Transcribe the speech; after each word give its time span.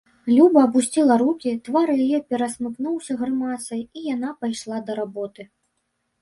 Люба 0.35 0.59
апусціла 0.67 1.17
рукі, 1.21 1.51
твар 1.67 1.91
яе 2.05 2.19
перасмыкнуўся 2.35 3.17
грымасай, 3.21 3.85
і 3.99 4.07
яна 4.15 4.33
пайшла 4.41 4.77
да 4.89 4.97
работы. 5.03 5.47